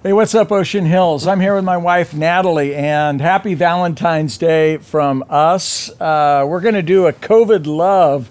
Hey, 0.00 0.12
what's 0.12 0.32
up, 0.32 0.52
Ocean 0.52 0.86
Hills? 0.86 1.26
I'm 1.26 1.40
here 1.40 1.56
with 1.56 1.64
my 1.64 1.76
wife, 1.76 2.14
Natalie, 2.14 2.72
and 2.72 3.20
happy 3.20 3.54
Valentine's 3.54 4.38
Day 4.38 4.76
from 4.76 5.24
us. 5.28 5.90
Uh, 6.00 6.46
we're 6.48 6.60
going 6.60 6.76
to 6.76 6.84
do 6.84 7.08
a 7.08 7.12
COVID 7.12 7.66
love 7.66 8.30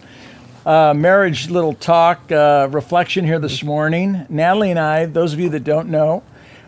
uh, 0.66 0.94
marriage 0.94 1.50
little 1.50 1.74
talk 1.74 2.32
uh, 2.32 2.70
reflection 2.72 3.26
here 3.26 3.38
this 3.38 3.66
morning. 3.66 4.26
Natalie 4.30 4.72
and 4.72 4.80
I, 4.80 5.08
those 5.08 5.34
of 5.34 5.42
you 5.42 5.50
that 5.50 5.66
don't 5.66 5.90
know, 5.90 6.24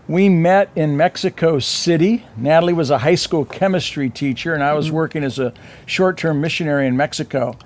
we 0.09 0.27
met 0.27 0.69
in 0.75 0.97
Mexico 0.97 1.59
City. 1.59 2.25
Natalie 2.35 2.73
was 2.73 2.89
a 2.89 2.97
high 2.97 3.15
school 3.15 3.45
chemistry 3.45 4.09
teacher, 4.09 4.53
and 4.53 4.61
I 4.61 4.73
was 4.73 4.91
working 4.91 5.23
as 5.23 5.39
a 5.39 5.53
short 5.85 6.17
term 6.17 6.41
missionary 6.41 6.85
in 6.87 6.97
Mexico 6.97 7.57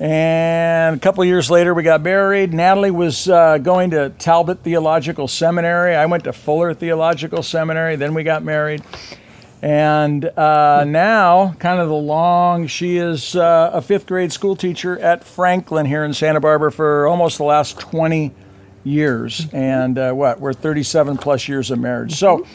and 0.00 0.96
a 0.96 0.98
couple 1.00 1.24
years 1.24 1.50
later, 1.50 1.74
we 1.74 1.82
got 1.82 2.02
married. 2.02 2.52
Natalie 2.52 2.90
was 2.90 3.28
uh, 3.28 3.58
going 3.58 3.90
to 3.90 4.10
Talbot 4.10 4.60
Theological 4.60 5.28
Seminary. 5.28 5.94
I 5.94 6.06
went 6.06 6.24
to 6.24 6.32
Fuller 6.32 6.74
Theological 6.74 7.42
Seminary. 7.42 7.96
Then 7.96 8.14
we 8.14 8.22
got 8.22 8.42
married. 8.42 8.82
And 9.62 10.24
uh, 10.24 10.84
now, 10.86 11.54
kind 11.58 11.80
of 11.80 11.88
the 11.88 11.94
long, 11.94 12.66
she 12.66 12.96
is 12.96 13.36
uh, 13.36 13.70
a 13.74 13.82
fifth 13.82 14.06
grade 14.06 14.32
school 14.32 14.56
teacher 14.56 14.98
at 14.98 15.24
Franklin 15.24 15.84
here 15.84 16.04
in 16.04 16.14
Santa 16.14 16.40
Barbara 16.40 16.72
for 16.72 17.06
almost 17.06 17.36
the 17.36 17.44
last 17.44 17.78
20 17.78 18.32
years. 18.84 19.46
And 19.52 19.98
uh, 19.98 20.12
what? 20.12 20.40
We're 20.40 20.54
37 20.54 21.18
plus 21.18 21.46
years 21.46 21.70
of 21.70 21.78
marriage. 21.78 22.14
So 22.14 22.46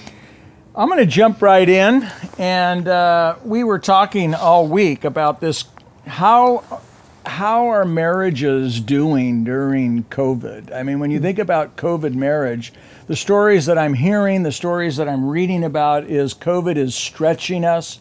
I'm 0.76 0.88
going 0.90 1.00
to 1.00 1.06
jump 1.06 1.42
right 1.44 1.70
in. 1.70 2.10
And 2.40 2.88
uh, 2.88 3.36
we 3.44 3.64
were 3.64 3.80
talking 3.80 4.34
all 4.34 4.68
week 4.68 5.04
about 5.04 5.42
this 5.42 5.66
how 6.08 6.82
how 7.28 7.68
are 7.68 7.86
marriages 7.86 8.80
doing 8.80 9.44
during 9.44 10.04
COVID? 10.06 10.74
I 10.74 10.84
mean, 10.84 11.00
when 11.00 11.12
you 11.12 11.20
think 11.20 11.40
about 11.40 11.76
COVID 11.76 12.14
marriage, 12.14 12.74
the 13.08 13.16
stories 13.16 13.66
that 13.66 13.78
I'm 13.78 13.94
hearing, 13.94 14.44
the 14.44 14.52
stories 14.52 14.98
that 14.98 15.08
I'm 15.08 15.28
reading 15.28 15.64
about 15.64 16.06
is 16.06 16.34
COVID 16.34 16.78
is 16.78 16.96
stretching 16.96 17.64
us. 17.64 18.00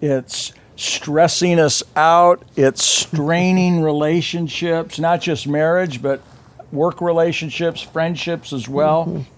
It's 0.00 0.52
stressing 0.76 1.58
us 1.58 1.82
out. 1.96 2.44
It's 2.56 2.84
straining 2.84 3.80
relationships, 3.82 4.98
not 4.98 5.20
just 5.20 5.46
marriage, 5.46 6.02
but 6.02 6.22
work 6.72 7.00
relationships, 7.00 7.80
friendships 7.80 8.52
as 8.52 8.68
well. 8.68 9.06
Mm-hmm. 9.06 9.30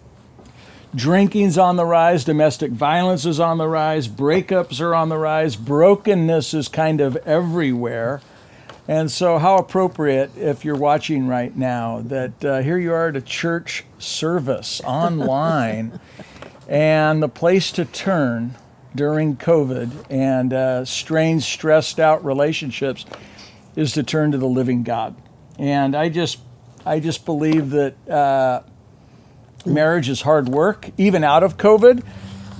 Drinking's 0.96 1.58
on 1.58 1.76
the 1.76 1.84
rise, 1.84 2.24
domestic 2.24 2.70
violence 2.70 3.26
is 3.26 3.38
on 3.38 3.58
the 3.58 3.68
rise, 3.68 4.08
breakups 4.08 4.80
are 4.80 4.94
on 4.94 5.10
the 5.10 5.18
rise, 5.18 5.54
brokenness 5.54 6.54
is 6.54 6.68
kind 6.68 7.02
of 7.02 7.16
everywhere. 7.16 8.22
And 8.88 9.10
so, 9.10 9.38
how 9.38 9.56
appropriate 9.56 10.30
if 10.36 10.64
you're 10.64 10.76
watching 10.76 11.26
right 11.26 11.54
now 11.56 12.02
that 12.02 12.44
uh, 12.44 12.62
here 12.62 12.78
you 12.78 12.92
are 12.92 13.08
at 13.08 13.16
a 13.16 13.20
church 13.20 13.84
service 13.98 14.80
online, 14.84 15.98
and 16.68 17.22
the 17.22 17.28
place 17.28 17.72
to 17.72 17.84
turn 17.84 18.54
during 18.94 19.36
COVID 19.36 20.06
and 20.08 20.52
uh, 20.52 20.84
strange, 20.84 21.42
stressed 21.42 21.98
out 21.98 22.24
relationships 22.24 23.04
is 23.74 23.92
to 23.92 24.02
turn 24.02 24.32
to 24.32 24.38
the 24.38 24.46
living 24.46 24.84
God. 24.84 25.16
And 25.58 25.94
I 25.94 26.08
just, 26.08 26.38
I 26.84 27.00
just 27.00 27.26
believe 27.26 27.70
that 27.70 28.08
uh, 28.08 28.62
marriage 29.66 30.08
is 30.08 30.22
hard 30.22 30.48
work, 30.48 30.90
even 30.96 31.24
out 31.24 31.42
of 31.42 31.56
COVID. 31.56 32.04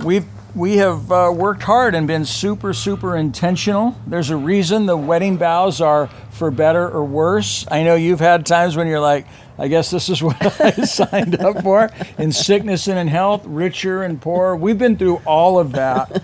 We've 0.03 0.25
we 0.57 0.77
have 0.77 1.11
uh, 1.11 1.31
worked 1.33 1.61
hard 1.61 1.93
and 1.93 2.07
been 2.07 2.25
super, 2.25 2.73
super 2.73 3.15
intentional. 3.15 3.95
There's 4.07 4.31
a 4.31 4.35
reason 4.35 4.87
the 4.87 4.97
wedding 4.97 5.37
vows 5.37 5.79
are 5.79 6.07
for 6.31 6.49
better 6.49 6.89
or 6.89 7.05
worse. 7.05 7.67
I 7.69 7.83
know 7.83 7.93
you've 7.93 8.19
had 8.19 8.43
times 8.43 8.75
when 8.75 8.87
you're 8.87 8.99
like, 8.99 9.27
I 9.59 9.67
guess 9.67 9.91
this 9.91 10.09
is 10.09 10.23
what 10.23 10.35
I 10.59 10.71
signed 10.83 11.39
up 11.39 11.61
for 11.61 11.91
in 12.17 12.31
sickness 12.31 12.87
and 12.87 12.97
in 12.97 13.07
health, 13.07 13.45
richer 13.45 14.01
and 14.01 14.19
poorer. 14.19 14.55
We've 14.55 14.79
been 14.79 14.97
through 14.97 15.17
all 15.27 15.59
of 15.59 15.73
that. 15.73 16.23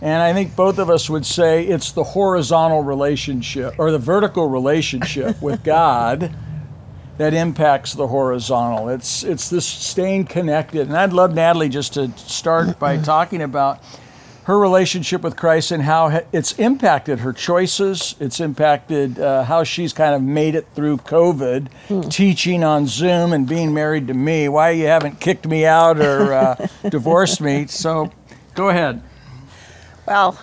And 0.00 0.22
I 0.22 0.32
think 0.32 0.54
both 0.54 0.78
of 0.78 0.88
us 0.88 1.10
would 1.10 1.26
say 1.26 1.66
it's 1.66 1.90
the 1.90 2.04
horizontal 2.04 2.84
relationship 2.84 3.74
or 3.78 3.90
the 3.90 3.98
vertical 3.98 4.48
relationship 4.48 5.42
with 5.42 5.64
God 5.64 6.32
that 7.18 7.34
impacts 7.34 7.92
the 7.94 8.08
horizontal. 8.08 8.88
It's 8.88 9.22
it's 9.22 9.48
this 9.48 9.66
staying 9.66 10.26
connected. 10.26 10.88
And 10.88 10.96
I'd 10.96 11.12
love 11.12 11.34
Natalie 11.34 11.68
just 11.68 11.94
to 11.94 12.10
start 12.16 12.78
by 12.78 12.96
talking 13.02 13.42
about 13.42 13.82
her 14.44 14.58
relationship 14.58 15.22
with 15.22 15.36
Christ 15.36 15.70
and 15.70 15.82
how 15.82 16.22
it's 16.30 16.52
impacted 16.58 17.20
her 17.20 17.32
choices. 17.32 18.14
It's 18.20 18.40
impacted 18.40 19.18
uh, 19.18 19.44
how 19.44 19.64
she's 19.64 19.92
kind 19.94 20.14
of 20.14 20.22
made 20.22 20.54
it 20.54 20.66
through 20.74 20.98
COVID, 20.98 21.68
hmm. 21.88 22.00
teaching 22.02 22.62
on 22.62 22.86
Zoom 22.86 23.32
and 23.32 23.48
being 23.48 23.72
married 23.72 24.06
to 24.08 24.14
me. 24.14 24.48
Why 24.48 24.70
you 24.70 24.86
haven't 24.86 25.18
kicked 25.18 25.46
me 25.46 25.64
out 25.64 25.98
or 25.98 26.32
uh, 26.34 26.66
divorced 26.90 27.40
me? 27.40 27.66
So, 27.68 28.12
go 28.54 28.68
ahead. 28.68 29.02
Well, 30.06 30.38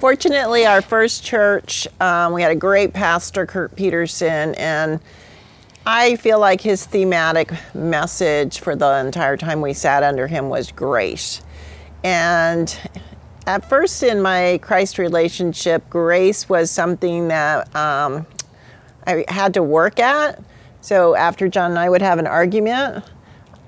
fortunately, 0.00 0.66
our 0.66 0.82
first 0.82 1.22
church, 1.22 1.86
um, 2.00 2.32
we 2.32 2.42
had 2.42 2.50
a 2.50 2.56
great 2.56 2.92
pastor, 2.92 3.46
Kurt 3.46 3.76
Peterson, 3.76 4.56
and 4.56 4.98
I 5.90 6.16
feel 6.16 6.38
like 6.38 6.60
his 6.60 6.84
thematic 6.84 7.50
message 7.74 8.60
for 8.60 8.76
the 8.76 8.98
entire 8.98 9.38
time 9.38 9.62
we 9.62 9.72
sat 9.72 10.02
under 10.02 10.26
him 10.26 10.50
was 10.50 10.70
grace. 10.70 11.40
And 12.04 12.78
at 13.46 13.66
first, 13.70 14.02
in 14.02 14.20
my 14.20 14.58
Christ 14.60 14.98
relationship, 14.98 15.88
grace 15.88 16.46
was 16.46 16.70
something 16.70 17.28
that 17.28 17.74
um, 17.74 18.26
I 19.06 19.24
had 19.28 19.54
to 19.54 19.62
work 19.62 19.98
at. 19.98 20.44
So 20.82 21.14
after 21.14 21.48
John 21.48 21.70
and 21.70 21.78
I 21.78 21.88
would 21.88 22.02
have 22.02 22.18
an 22.18 22.26
argument, 22.26 23.02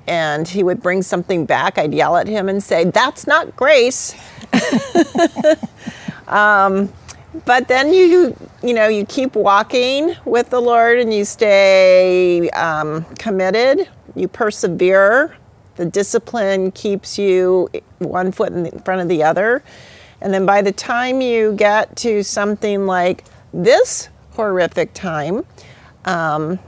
and 0.07 0.47
he 0.47 0.63
would 0.63 0.83
bring 0.83 1.01
something 1.01 1.47
back, 1.47 1.79
I'd 1.79 1.95
yell 1.95 2.19
at 2.19 2.29
him 2.29 2.51
and 2.51 2.63
say, 2.63 2.85
That's 2.85 3.27
not 3.27 3.57
grace. 3.57 4.15
um, 6.29 6.93
but 7.45 7.69
then 7.69 7.93
you 7.93 8.37
you 8.63 8.75
know 8.75 8.89
you 8.89 9.05
keep 9.07 9.37
walking 9.37 10.17
with 10.25 10.51
the 10.51 10.61
lord 10.61 10.99
and 10.99 11.13
you 11.15 11.25
stay 11.25 12.51
um, 12.51 13.05
committed. 13.17 13.89
You 14.15 14.29
persevere. 14.29 15.37
The 15.77 15.87
discipline 15.87 16.73
keeps 16.73 17.19
you 17.19 17.69
one 17.99 18.33
foot 18.33 18.53
in 18.53 18.79
front 18.81 19.01
of 19.01 19.09
the 19.09 19.23
other. 19.23 19.63
And 20.21 20.35
then 20.35 20.45
by 20.45 20.61
the 20.61 20.73
time 20.73 21.21
you 21.21 21.53
get 21.55 21.97
to 21.99 22.23
something 22.23 22.87
like 22.87 23.25
this 23.53 24.09
horrific 24.33 24.93
time 24.93 25.47
um, 26.05 26.59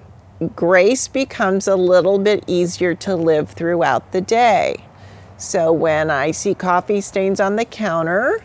grace 0.56 1.08
becomes 1.08 1.68
a 1.68 1.76
little 1.76 2.18
bit 2.18 2.44
easier 2.46 2.94
to 2.94 3.16
live 3.16 3.50
throughout 3.50 4.12
the 4.12 4.20
day. 4.20 4.84
So 5.36 5.72
when 5.72 6.10
i 6.10 6.30
see 6.30 6.54
coffee 6.54 7.00
stains 7.00 7.40
on 7.40 7.56
the 7.56 7.64
counter 7.64 8.44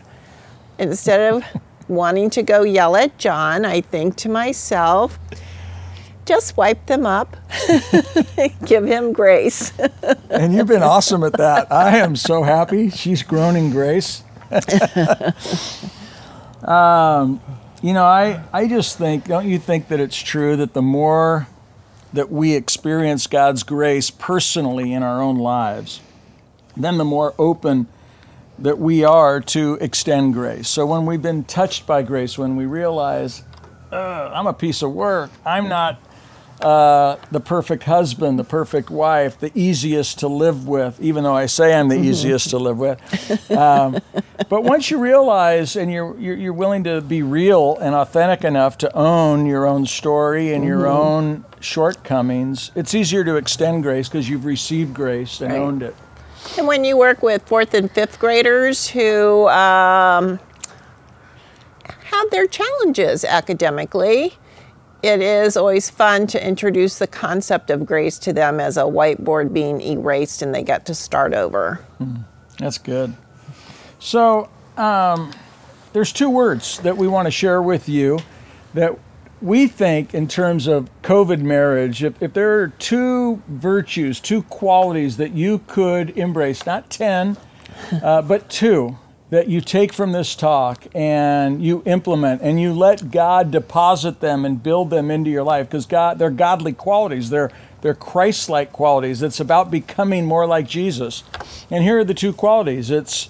instead 0.78 1.32
of 1.32 1.44
wanting 1.88 2.30
to 2.30 2.42
go 2.42 2.62
yell 2.62 2.96
at 2.96 3.18
John, 3.18 3.64
I 3.64 3.80
think 3.80 4.16
to 4.16 4.28
myself, 4.28 5.18
just 6.24 6.56
wipe 6.56 6.86
them 6.86 7.06
up, 7.06 7.36
give 8.64 8.84
him 8.84 9.12
grace. 9.12 9.72
and 10.30 10.52
you've 10.52 10.66
been 10.66 10.82
awesome 10.82 11.24
at 11.24 11.34
that. 11.34 11.72
I 11.72 11.98
am 11.98 12.16
so 12.16 12.42
happy. 12.42 12.90
She's 12.90 13.22
grown 13.22 13.56
in 13.56 13.70
grace. 13.70 14.22
um, 16.62 17.40
you 17.82 17.92
know, 17.92 18.04
I, 18.04 18.42
I 18.52 18.68
just 18.68 18.98
think, 18.98 19.26
don't 19.26 19.48
you 19.48 19.58
think 19.58 19.88
that 19.88 20.00
it's 20.00 20.18
true 20.18 20.56
that 20.56 20.74
the 20.74 20.82
more 20.82 21.48
that 22.12 22.30
we 22.30 22.54
experience 22.54 23.26
God's 23.26 23.62
grace 23.62 24.10
personally 24.10 24.92
in 24.92 25.02
our 25.02 25.22
own 25.22 25.38
lives, 25.38 26.00
then 26.76 26.98
the 26.98 27.04
more 27.04 27.34
open 27.38 27.86
that 28.58 28.78
we 28.78 29.04
are 29.04 29.40
to 29.40 29.78
extend 29.80 30.34
grace. 30.34 30.68
So 30.68 30.86
when 30.86 31.06
we've 31.06 31.22
been 31.22 31.44
touched 31.44 31.86
by 31.86 32.02
grace, 32.02 32.36
when 32.36 32.56
we 32.56 32.66
realize, 32.66 33.42
I'm 33.92 34.46
a 34.46 34.52
piece 34.52 34.82
of 34.82 34.92
work, 34.92 35.30
I'm 35.44 35.68
not 35.68 36.00
uh, 36.60 37.16
the 37.30 37.40
perfect 37.40 37.84
husband, 37.84 38.38
the 38.38 38.44
perfect 38.44 38.90
wife, 38.90 39.38
the 39.38 39.52
easiest 39.54 40.18
to 40.20 40.28
live 40.28 40.66
with, 40.66 41.00
even 41.00 41.22
though 41.22 41.36
I 41.36 41.46
say 41.46 41.74
I'm 41.74 41.88
the 41.88 41.94
mm-hmm. 41.94 42.04
easiest 42.04 42.50
to 42.50 42.58
live 42.58 42.78
with. 42.78 42.98
Um, 43.50 44.00
but 44.48 44.62
once 44.62 44.90
you 44.90 44.98
realize 44.98 45.76
and 45.76 45.90
you're, 45.92 46.18
you're, 46.18 46.36
you're, 46.36 46.52
willing 46.52 46.84
to 46.84 47.00
be 47.00 47.22
real 47.22 47.76
and 47.76 47.94
authentic 47.94 48.44
enough 48.44 48.78
to 48.78 48.96
own 48.96 49.46
your 49.46 49.66
own 49.66 49.86
story 49.86 50.52
and 50.52 50.62
mm-hmm. 50.62 50.68
your 50.68 50.86
own 50.86 51.44
shortcomings, 51.60 52.70
it's 52.74 52.94
easier 52.94 53.24
to 53.24 53.36
extend 53.36 53.82
grace 53.82 54.08
because 54.08 54.28
you've 54.28 54.44
received 54.44 54.94
grace 54.94 55.40
and 55.40 55.52
right. 55.52 55.58
owned 55.58 55.82
it. 55.82 55.94
And 56.56 56.66
when 56.66 56.84
you 56.84 56.96
work 56.96 57.22
with 57.22 57.42
fourth 57.46 57.74
and 57.74 57.90
fifth 57.90 58.18
graders 58.18 58.88
who 58.88 59.48
um, 59.48 60.38
have 61.84 62.30
their 62.30 62.46
challenges 62.46 63.24
academically, 63.24 64.34
it 65.02 65.22
is 65.22 65.56
always 65.56 65.90
fun 65.90 66.26
to 66.28 66.44
introduce 66.44 66.98
the 66.98 67.06
concept 67.06 67.70
of 67.70 67.86
grace 67.86 68.18
to 68.20 68.32
them 68.32 68.58
as 68.58 68.76
a 68.76 68.82
whiteboard 68.82 69.52
being 69.52 69.80
erased 69.80 70.42
and 70.42 70.54
they 70.54 70.62
get 70.62 70.86
to 70.86 70.94
start 70.94 71.34
over. 71.34 71.84
That's 72.58 72.78
good. 72.78 73.14
So, 74.00 74.48
um, 74.76 75.32
there's 75.92 76.12
two 76.12 76.30
words 76.30 76.78
that 76.80 76.96
we 76.96 77.08
want 77.08 77.26
to 77.26 77.30
share 77.30 77.62
with 77.62 77.88
you 77.88 78.20
that 78.74 78.98
we 79.40 79.66
think, 79.66 80.14
in 80.14 80.26
terms 80.26 80.66
of 80.66 80.90
COVID 81.02 81.40
marriage, 81.40 82.02
if, 82.02 82.20
if 82.22 82.32
there 82.32 82.60
are 82.60 82.68
two 82.68 83.42
virtues, 83.48 84.20
two 84.20 84.42
qualities 84.42 85.16
that 85.16 85.32
you 85.32 85.60
could 85.66 86.10
embrace, 86.16 86.66
not 86.66 86.90
10, 86.90 87.36
uh, 88.02 88.22
but 88.22 88.50
two, 88.50 88.98
that 89.30 89.48
you 89.48 89.60
take 89.60 89.92
from 89.92 90.12
this 90.12 90.34
talk 90.34 90.86
and 90.94 91.62
you 91.62 91.82
implement 91.84 92.40
and 92.40 92.60
you 92.60 92.72
let 92.72 93.10
God 93.10 93.50
deposit 93.50 94.20
them 94.20 94.44
and 94.44 94.62
build 94.62 94.90
them 94.90 95.10
into 95.10 95.30
your 95.30 95.42
life 95.42 95.66
because 95.66 95.84
God 95.84 96.18
they're 96.18 96.30
godly 96.30 96.72
qualities. 96.72 97.28
They're 97.28 97.50
they're 97.82 97.94
Christ-like 97.94 98.72
qualities. 98.72 99.22
It's 99.22 99.38
about 99.38 99.70
becoming 99.70 100.24
more 100.24 100.46
like 100.46 100.66
Jesus. 100.66 101.22
And 101.70 101.84
here 101.84 101.98
are 101.98 102.04
the 102.04 102.14
two 102.14 102.32
qualities. 102.32 102.90
It's 102.90 103.28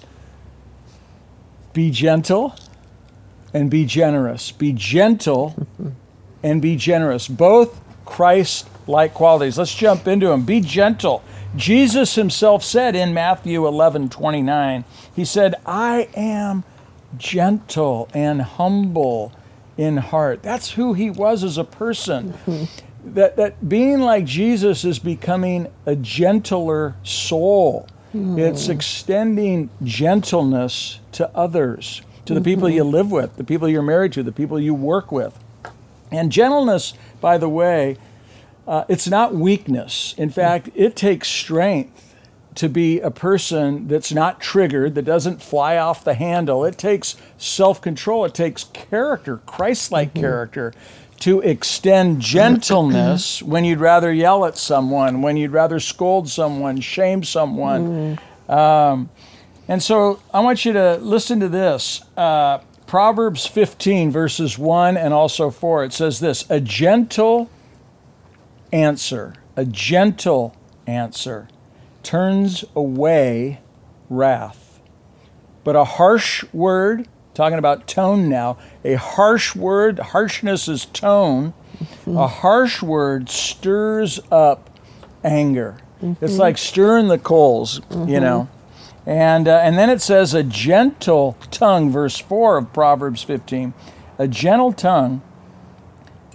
be 1.73 1.91
gentle 1.91 2.55
and 3.53 3.69
be 3.69 3.85
generous. 3.85 4.51
Be 4.51 4.73
gentle 4.73 5.67
and 6.43 6.61
be 6.61 6.75
generous. 6.75 7.27
Both 7.27 7.79
Christ-like 8.05 9.13
qualities. 9.13 9.57
Let's 9.57 9.73
jump 9.73 10.07
into 10.07 10.27
them 10.27 10.45
be 10.45 10.61
gentle. 10.61 11.23
Jesus 11.55 12.15
himself 12.15 12.63
said 12.63 12.95
in 12.95 13.13
Matthew 13.13 13.65
11 13.65 14.09
29, 14.09 14.85
he 15.15 15.25
said, 15.25 15.55
I 15.65 16.09
am 16.15 16.63
gentle 17.17 18.07
and 18.13 18.41
humble 18.41 19.31
in 19.77 19.97
heart. 19.97 20.43
That's 20.43 20.71
who 20.71 20.93
he 20.93 21.09
was 21.09 21.43
as 21.43 21.57
a 21.57 21.63
person. 21.63 22.33
Mm-hmm. 22.33 23.13
That, 23.13 23.37
that 23.37 23.69
being 23.69 24.01
like 24.01 24.25
Jesus 24.25 24.83
is 24.83 24.99
becoming 24.99 25.67
a 25.85 25.95
gentler 25.95 26.95
soul. 27.03 27.87
Mm. 28.13 28.37
It's 28.37 28.67
extending 28.67 29.69
gentleness 29.83 30.99
to 31.13 31.29
others, 31.35 32.01
to 32.29 32.35
the 32.35 32.41
people 32.41 32.69
you 32.69 32.83
live 32.83 33.09
with, 33.09 33.37
the 33.37 33.43
people 33.43 33.67
you're 33.67 33.81
married 33.81 34.13
to, 34.13 34.21
the 34.21 34.31
people 34.31 34.59
you 34.59 34.71
work 34.71 35.11
with. 35.11 35.35
And 36.11 36.31
gentleness, 36.31 36.93
by 37.19 37.39
the 37.39 37.49
way, 37.49 37.97
uh, 38.67 38.83
it's 38.87 39.07
not 39.07 39.33
weakness. 39.33 40.13
In 40.15 40.29
fact, 40.29 40.69
it 40.75 40.95
takes 40.95 41.27
strength 41.27 42.15
to 42.53 42.69
be 42.69 42.99
a 42.99 43.09
person 43.09 43.87
that's 43.87 44.11
not 44.11 44.39
triggered, 44.39 44.93
that 44.93 45.05
doesn't 45.05 45.41
fly 45.41 45.75
off 45.75 46.03
the 46.03 46.13
handle. 46.13 46.63
It 46.63 46.77
takes 46.77 47.15
self 47.39 47.81
control, 47.81 48.25
it 48.25 48.35
takes 48.35 48.65
character, 48.65 49.37
Christ 49.47 49.91
like 49.91 50.13
character, 50.13 50.71
to 51.21 51.41
extend 51.41 52.21
gentleness 52.21 53.41
when 53.41 53.65
you'd 53.65 53.79
rather 53.79 54.13
yell 54.13 54.45
at 54.45 54.55
someone, 54.55 55.23
when 55.23 55.35
you'd 55.35 55.49
rather 55.49 55.79
scold 55.79 56.29
someone, 56.29 56.79
shame 56.79 57.23
someone. 57.23 58.19
Um, 58.47 59.09
and 59.69 59.81
so 59.83 60.19
I 60.33 60.39
want 60.39 60.65
you 60.65 60.73
to 60.73 60.95
listen 60.95 61.39
to 61.39 61.47
this. 61.47 62.01
Uh, 62.17 62.57
Proverbs 62.87 63.45
15, 63.45 64.09
verses 64.09 64.57
1 64.57 64.97
and 64.97 65.13
also 65.13 65.51
4, 65.51 65.83
it 65.83 65.93
says 65.93 66.19
this 66.19 66.49
A 66.49 66.59
gentle 66.59 67.51
answer, 68.73 69.35
a 69.55 69.63
gentle 69.63 70.55
answer, 70.87 71.47
turns 72.01 72.65
away 72.75 73.61
wrath. 74.09 74.81
But 75.63 75.75
a 75.75 75.83
harsh 75.83 76.43
word, 76.51 77.07
talking 77.35 77.59
about 77.59 77.87
tone 77.87 78.27
now, 78.27 78.57
a 78.83 78.95
harsh 78.95 79.55
word, 79.55 79.99
harshness 79.99 80.67
is 80.67 80.85
tone, 80.85 81.53
a 81.79 81.83
mm-hmm. 81.83 82.17
harsh 82.17 82.81
word 82.81 83.29
stirs 83.29 84.19
up 84.31 84.67
anger. 85.23 85.77
It's 86.01 86.33
mm-hmm. 86.33 86.41
like 86.41 86.57
stirring 86.57 87.07
the 87.07 87.19
coals, 87.19 87.77
you 87.91 87.97
mm-hmm. 87.97 88.23
know. 88.23 88.49
And, 89.09 89.47
uh, 89.47 89.57
and 89.63 89.75
then 89.75 89.89
it 89.89 90.03
says, 90.03 90.35
a 90.35 90.43
gentle 90.43 91.35
tongue, 91.49 91.89
verse 91.89 92.19
4 92.19 92.59
of 92.59 92.71
Proverbs 92.71 93.23
15, 93.23 93.73
a 94.19 94.27
gentle 94.27 94.71
tongue 94.71 95.23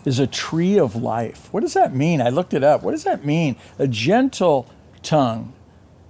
is 0.05 0.19
a 0.19 0.27
tree 0.27 0.77
of 0.77 0.97
life. 0.97 1.53
What 1.53 1.61
does 1.61 1.75
that 1.75 1.95
mean? 1.95 2.21
I 2.21 2.31
looked 2.31 2.53
it 2.53 2.65
up. 2.65 2.83
What 2.83 2.91
does 2.91 3.05
that 3.05 3.25
mean? 3.25 3.55
A 3.79 3.87
gentle 3.87 4.69
tongue 5.05 5.53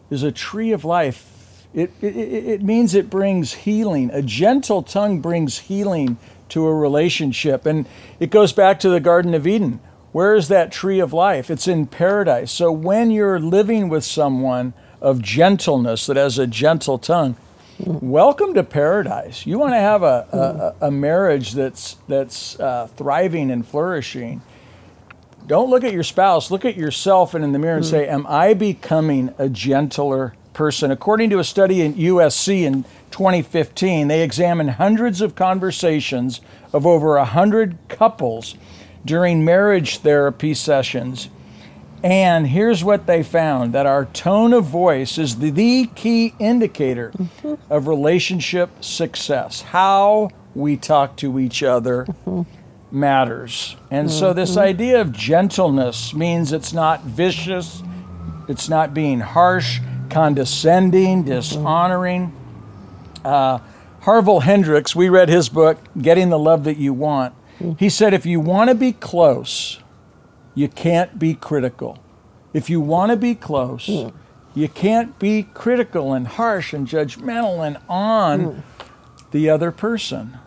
is 0.08 0.22
a 0.22 0.32
tree 0.32 0.72
of 0.72 0.86
life. 0.86 1.66
It, 1.74 1.92
it, 2.00 2.16
it 2.16 2.62
means 2.62 2.94
it 2.94 3.10
brings 3.10 3.52
healing. 3.52 4.10
A 4.14 4.22
gentle 4.22 4.82
tongue 4.82 5.20
brings 5.20 5.58
healing 5.58 6.16
to 6.48 6.66
a 6.66 6.74
relationship. 6.74 7.66
And 7.66 7.86
it 8.18 8.30
goes 8.30 8.54
back 8.54 8.80
to 8.80 8.88
the 8.88 9.00
Garden 9.00 9.34
of 9.34 9.46
Eden. 9.46 9.80
Where 10.12 10.34
is 10.34 10.48
that 10.48 10.72
tree 10.72 11.00
of 11.00 11.12
life? 11.12 11.50
It's 11.50 11.68
in 11.68 11.88
paradise. 11.88 12.50
So 12.50 12.72
when 12.72 13.10
you're 13.10 13.38
living 13.38 13.90
with 13.90 14.02
someone 14.02 14.72
of 15.04 15.20
gentleness 15.20 16.06
that 16.06 16.16
has 16.16 16.38
a 16.38 16.46
gentle 16.46 16.98
tongue, 16.98 17.36
welcome 17.78 18.54
to 18.54 18.64
paradise. 18.64 19.44
You 19.44 19.58
want 19.58 19.74
to 19.74 19.78
have 19.78 20.02
a, 20.02 20.74
a, 20.80 20.86
a 20.86 20.90
marriage 20.90 21.52
that's 21.52 21.96
that's 22.08 22.58
uh, 22.58 22.88
thriving 22.96 23.50
and 23.50 23.68
flourishing. 23.68 24.40
Don't 25.46 25.68
look 25.68 25.84
at 25.84 25.92
your 25.92 26.04
spouse. 26.04 26.50
Look 26.50 26.64
at 26.64 26.74
yourself 26.74 27.34
and 27.34 27.44
in 27.44 27.52
the 27.52 27.58
mirror 27.58 27.76
and 27.76 27.84
say, 27.84 28.08
"Am 28.08 28.26
I 28.26 28.54
becoming 28.54 29.34
a 29.36 29.50
gentler 29.50 30.34
person?" 30.54 30.90
According 30.90 31.28
to 31.30 31.38
a 31.38 31.44
study 31.44 31.82
in 31.82 31.92
USC 31.94 32.62
in 32.62 32.84
2015, 33.10 34.08
they 34.08 34.22
examined 34.22 34.70
hundreds 34.70 35.20
of 35.20 35.34
conversations 35.34 36.40
of 36.72 36.86
over 36.86 37.22
hundred 37.22 37.76
couples 37.88 38.54
during 39.04 39.44
marriage 39.44 39.98
therapy 39.98 40.54
sessions. 40.54 41.28
And 42.04 42.46
here's 42.46 42.84
what 42.84 43.06
they 43.06 43.22
found 43.22 43.72
that 43.72 43.86
our 43.86 44.04
tone 44.04 44.52
of 44.52 44.66
voice 44.66 45.16
is 45.16 45.36
the, 45.38 45.48
the 45.50 45.86
key 45.94 46.34
indicator 46.38 47.12
mm-hmm. 47.12 47.54
of 47.72 47.88
relationship 47.88 48.84
success. 48.84 49.62
How 49.62 50.28
we 50.54 50.76
talk 50.76 51.16
to 51.16 51.38
each 51.38 51.62
other 51.62 52.04
mm-hmm. 52.04 52.42
matters. 52.90 53.76
And 53.90 54.10
so, 54.10 54.34
this 54.34 54.50
mm-hmm. 54.50 54.60
idea 54.60 55.00
of 55.00 55.12
gentleness 55.12 56.12
means 56.12 56.52
it's 56.52 56.74
not 56.74 57.04
vicious, 57.04 57.82
it's 58.50 58.68
not 58.68 58.92
being 58.92 59.20
harsh, 59.20 59.80
condescending, 60.10 61.22
dishonoring. 61.22 62.36
Uh, 63.24 63.60
Harville 64.02 64.40
Hendrix, 64.40 64.94
we 64.94 65.08
read 65.08 65.30
his 65.30 65.48
book, 65.48 65.78
Getting 65.96 66.28
the 66.28 66.38
Love 66.38 66.64
That 66.64 66.76
You 66.76 66.92
Want. 66.92 67.34
He 67.78 67.88
said, 67.88 68.12
if 68.12 68.26
you 68.26 68.40
want 68.40 68.68
to 68.68 68.74
be 68.74 68.92
close, 68.92 69.80
you 70.54 70.68
can't 70.68 71.18
be 71.18 71.34
critical. 71.34 71.98
If 72.54 72.70
you 72.70 72.80
want 72.80 73.10
to 73.10 73.16
be 73.16 73.34
close, 73.34 73.88
you 74.54 74.68
can't 74.68 75.18
be 75.18 75.42
critical 75.52 76.14
and 76.14 76.26
harsh 76.26 76.72
and 76.72 76.86
judgmental 76.88 77.66
and 77.66 77.76
on 77.88 78.62
the 79.32 79.50
other 79.50 79.70
person. 79.72 80.38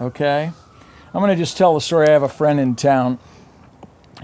Okay? 0.00 0.52
I'm 1.12 1.20
going 1.20 1.36
to 1.36 1.42
just 1.42 1.56
tell 1.56 1.76
a 1.76 1.80
story. 1.80 2.06
I 2.06 2.12
have 2.12 2.22
a 2.22 2.28
friend 2.28 2.60
in 2.60 2.76
town 2.76 3.18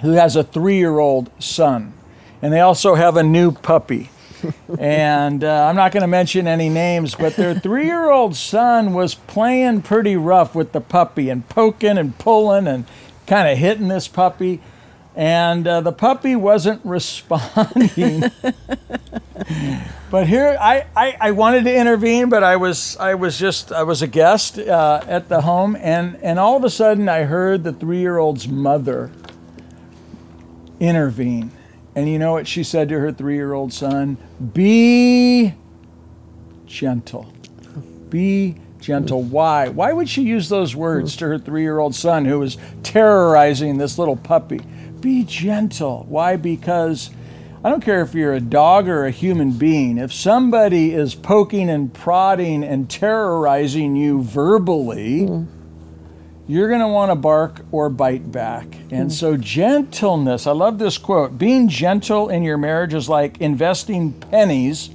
who 0.02 0.12
has 0.12 0.36
a 0.36 0.44
three 0.44 0.76
year 0.76 0.98
old 1.00 1.30
son, 1.42 1.92
and 2.40 2.52
they 2.52 2.60
also 2.60 2.94
have 2.94 3.16
a 3.16 3.22
new 3.22 3.50
puppy. 3.50 4.10
and 4.78 5.42
uh, 5.42 5.66
I'm 5.66 5.76
not 5.76 5.90
going 5.90 6.02
to 6.02 6.06
mention 6.06 6.46
any 6.46 6.68
names, 6.68 7.14
but 7.14 7.34
their 7.36 7.54
three 7.58 7.86
year 7.86 8.10
old 8.10 8.36
son 8.36 8.92
was 8.92 9.14
playing 9.14 9.82
pretty 9.82 10.16
rough 10.16 10.54
with 10.54 10.72
the 10.72 10.80
puppy 10.80 11.30
and 11.30 11.48
poking 11.48 11.98
and 11.98 12.16
pulling 12.18 12.68
and 12.68 12.84
kind 13.26 13.48
of 13.48 13.58
hitting 13.58 13.88
this 13.88 14.06
puppy. 14.06 14.60
And 15.16 15.66
uh, 15.66 15.80
the 15.80 15.92
puppy 15.92 16.34
wasn't 16.36 16.80
responding. 16.84 18.24
but 20.10 20.26
here, 20.26 20.56
I, 20.60 20.86
I, 20.96 21.16
I, 21.20 21.30
wanted 21.30 21.64
to 21.64 21.74
intervene, 21.74 22.28
but 22.28 22.42
I 22.42 22.56
was, 22.56 22.96
I 22.96 23.14
was 23.14 23.38
just, 23.38 23.72
I 23.72 23.84
was 23.84 24.02
a 24.02 24.06
guest 24.06 24.58
uh, 24.58 25.02
at 25.06 25.28
the 25.28 25.42
home. 25.42 25.76
And, 25.76 26.16
and 26.22 26.38
all 26.38 26.56
of 26.56 26.64
a 26.64 26.70
sudden, 26.70 27.08
I 27.08 27.24
heard 27.24 27.64
the 27.64 27.72
three 27.72 28.00
year 28.00 28.18
old's 28.18 28.48
mother 28.48 29.10
intervene. 30.80 31.52
And 31.94 32.08
you 32.08 32.18
know 32.18 32.32
what 32.32 32.48
she 32.48 32.64
said 32.64 32.88
to 32.88 32.98
her 32.98 33.12
three 33.12 33.36
year 33.36 33.52
old 33.52 33.72
son? 33.72 34.16
Be 34.52 35.54
gentle. 36.66 37.32
Be 38.10 38.56
gentle. 38.80 39.22
Why? 39.22 39.68
Why 39.68 39.92
would 39.92 40.08
she 40.08 40.22
use 40.22 40.48
those 40.48 40.74
words 40.74 41.16
to 41.16 41.26
her 41.26 41.38
three 41.38 41.62
year 41.62 41.78
old 41.78 41.94
son 41.94 42.24
who 42.24 42.40
was 42.40 42.58
terrorizing 42.82 43.78
this 43.78 43.98
little 43.98 44.16
puppy? 44.16 44.60
Be 45.04 45.22
gentle. 45.22 46.06
Why? 46.08 46.36
Because 46.36 47.10
I 47.62 47.68
don't 47.68 47.84
care 47.84 48.00
if 48.00 48.14
you're 48.14 48.32
a 48.32 48.40
dog 48.40 48.88
or 48.88 49.04
a 49.04 49.10
human 49.10 49.52
being, 49.52 49.98
if 49.98 50.14
somebody 50.14 50.94
is 50.94 51.14
poking 51.14 51.68
and 51.68 51.92
prodding 51.92 52.64
and 52.64 52.88
terrorizing 52.88 53.96
you 53.96 54.22
verbally, 54.22 55.28
you're 56.48 56.68
going 56.68 56.80
to 56.80 56.88
want 56.88 57.10
to 57.10 57.16
bark 57.16 57.66
or 57.70 57.90
bite 57.90 58.32
back. 58.32 58.66
And 58.90 59.12
so, 59.12 59.36
gentleness, 59.36 60.46
I 60.46 60.52
love 60.52 60.78
this 60.78 60.96
quote 60.96 61.36
being 61.36 61.68
gentle 61.68 62.30
in 62.30 62.42
your 62.42 62.56
marriage 62.56 62.94
is 62.94 63.06
like 63.06 63.42
investing 63.42 64.14
pennies 64.14 64.88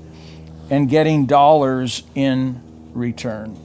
and 0.71 0.89
getting 0.89 1.27
dollars 1.27 2.01
in 2.15 2.59
return. 2.95 3.55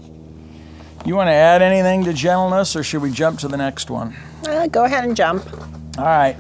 You 1.06 1.16
want 1.16 1.28
to 1.28 1.32
add 1.32 1.62
anything 1.62 2.04
to 2.04 2.12
gentleness, 2.12 2.76
or 2.76 2.82
should 2.82 3.00
we 3.00 3.12
jump 3.12 3.38
to 3.38 3.48
the 3.48 3.56
next 3.56 3.88
one? 3.88 4.14
Uh, 4.46 4.66
go 4.66 4.84
ahead 4.84 5.04
and 5.04 5.16
jump. 5.16 5.42
All 5.96 6.04
right. 6.04 6.36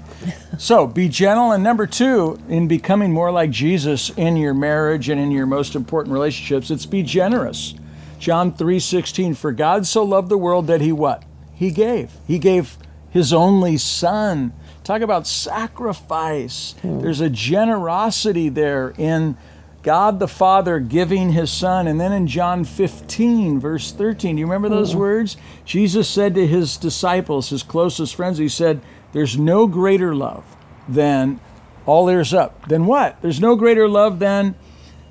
So 0.58 0.86
be 0.86 1.08
gentle. 1.08 1.52
And 1.52 1.62
number 1.62 1.86
two, 1.86 2.38
in 2.48 2.66
becoming 2.66 3.12
more 3.12 3.30
like 3.30 3.50
Jesus 3.50 4.10
in 4.10 4.36
your 4.36 4.54
marriage 4.54 5.08
and 5.08 5.20
in 5.20 5.30
your 5.30 5.46
most 5.46 5.74
important 5.74 6.12
relationships, 6.12 6.70
it's 6.70 6.86
be 6.86 7.02
generous. 7.02 7.74
John 8.18 8.52
3 8.52 8.80
16, 8.80 9.34
for 9.34 9.52
God 9.52 9.86
so 9.86 10.02
loved 10.02 10.28
the 10.28 10.38
world 10.38 10.66
that 10.66 10.80
he 10.80 10.92
what? 10.92 11.22
He 11.54 11.70
gave. 11.70 12.12
He 12.26 12.38
gave 12.38 12.76
his 13.10 13.32
only 13.32 13.76
son. 13.76 14.52
Talk 14.82 15.02
about 15.02 15.26
sacrifice. 15.26 16.74
Hmm. 16.82 17.00
There's 17.00 17.20
a 17.20 17.30
generosity 17.30 18.48
there 18.48 18.92
in 18.98 19.36
God 19.84 20.18
the 20.18 20.26
Father 20.28 20.80
giving 20.80 21.32
his 21.32 21.52
Son. 21.52 21.86
And 21.86 22.00
then 22.00 22.12
in 22.12 22.26
John 22.26 22.64
15, 22.64 23.60
verse 23.60 23.92
13, 23.92 24.36
do 24.36 24.40
you 24.40 24.46
remember 24.46 24.68
those 24.68 24.92
hmm. 24.92 24.98
words? 24.98 25.36
Jesus 25.64 26.08
said 26.08 26.34
to 26.34 26.46
his 26.46 26.76
disciples, 26.76 27.50
his 27.50 27.62
closest 27.62 28.16
friends, 28.16 28.38
He 28.38 28.48
said, 28.48 28.80
There's 29.14 29.38
no 29.38 29.66
greater 29.66 30.14
love 30.14 30.44
than 30.88 31.40
all 31.86 32.08
ears 32.10 32.34
up. 32.34 32.68
Than 32.68 32.84
what? 32.84 33.22
There's 33.22 33.40
no 33.40 33.54
greater 33.56 33.88
love 33.88 34.18
than 34.18 34.56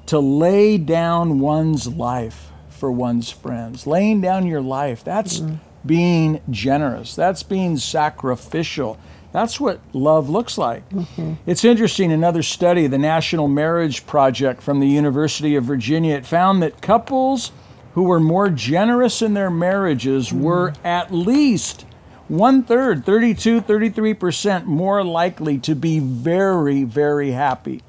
to 0.07 0.19
lay 0.19 0.77
down 0.77 1.39
one's 1.39 1.87
life 1.87 2.51
for 2.69 2.91
one's 2.91 3.31
friends. 3.31 3.87
Laying 3.87 4.19
down 4.19 4.45
your 4.45 4.61
life. 4.61 5.05
That's 5.05 5.39
mm. 5.39 5.59
being 5.85 6.41
generous. 6.49 7.15
That's 7.15 7.43
being 7.43 7.77
sacrificial. 7.77 8.99
That's 9.31 9.57
what 9.57 9.79
love 9.93 10.29
looks 10.29 10.57
like. 10.57 10.87
Mm-hmm. 10.89 11.35
It's 11.45 11.63
interesting, 11.63 12.11
another 12.11 12.43
study, 12.43 12.87
the 12.87 12.97
National 12.97 13.47
Marriage 13.47 14.05
Project 14.05 14.61
from 14.61 14.81
the 14.81 14.87
University 14.87 15.55
of 15.55 15.63
Virginia, 15.63 16.15
it 16.15 16.25
found 16.25 16.61
that 16.61 16.81
couples 16.81 17.53
who 17.93 18.03
were 18.03 18.19
more 18.19 18.49
generous 18.49 19.21
in 19.21 19.33
their 19.33 19.49
marriages 19.49 20.29
mm. 20.29 20.41
were 20.41 20.73
at 20.83 21.13
least 21.13 21.85
one 22.33 22.63
third, 22.63 23.05
32, 23.05 23.61
33% 23.61 24.65
more 24.65 25.03
likely 25.03 25.59
to 25.59 25.75
be 25.75 25.99
very, 25.99 26.83
very 26.83 27.31
happy 27.31 27.81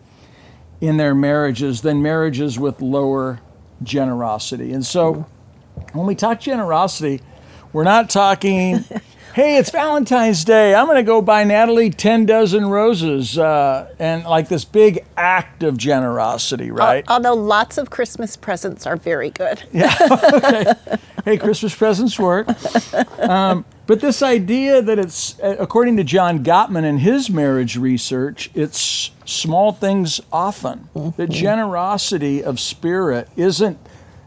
in 0.82 0.98
their 0.98 1.14
marriages 1.14 1.80
than 1.80 2.02
marriages 2.02 2.58
with 2.58 2.82
lower 2.82 3.40
generosity. 3.82 4.72
And 4.72 4.84
so 4.84 5.26
when 5.92 6.06
we 6.06 6.14
talk 6.14 6.40
generosity, 6.40 7.22
we're 7.72 7.84
not 7.84 8.10
talking, 8.10 8.84
hey, 9.34 9.56
it's 9.56 9.70
Valentine's 9.70 10.44
Day. 10.44 10.74
I'm 10.74 10.84
going 10.86 10.96
to 10.96 11.02
go 11.02 11.22
buy 11.22 11.44
Natalie 11.44 11.88
10 11.88 12.26
dozen 12.26 12.66
roses 12.66 13.38
uh, 13.38 13.94
and 13.98 14.24
like 14.24 14.48
this 14.48 14.66
big 14.66 15.06
act 15.16 15.62
of 15.62 15.78
generosity, 15.78 16.70
right? 16.70 17.02
Although 17.08 17.34
lots 17.34 17.78
of 17.78 17.88
Christmas 17.88 18.36
presents 18.36 18.86
are 18.86 18.96
very 18.96 19.30
good. 19.30 19.62
Yeah. 19.72 19.94
Okay. 20.34 20.72
Hey, 21.24 21.38
Christmas 21.38 21.74
presents 21.74 22.18
work. 22.18 22.46
Um, 23.18 23.64
but 23.86 24.00
this 24.00 24.22
idea 24.22 24.80
that 24.80 24.98
it's, 24.98 25.38
uh, 25.40 25.56
according 25.58 25.96
to 25.98 26.04
John 26.04 26.42
Gottman 26.42 26.84
in 26.84 26.98
his 26.98 27.28
marriage 27.28 27.76
research, 27.76 28.50
it's 28.54 29.10
small 29.24 29.72
things 29.72 30.20
often. 30.32 30.88
The 31.16 31.26
generosity 31.26 32.42
of 32.42 32.58
spirit 32.60 33.28
isn't 33.36 33.78